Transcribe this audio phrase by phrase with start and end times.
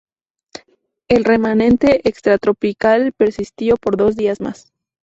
[1.09, 4.73] El remanente extratropical persistió por dos días más.